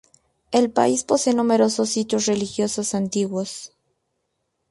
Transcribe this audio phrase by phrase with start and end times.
[0.51, 3.71] El país posee numerosos sitios religiosos antiguos.